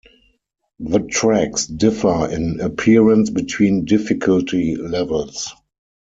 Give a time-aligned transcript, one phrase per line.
[0.79, 5.53] The tracks differ in appearance between difficulty levels.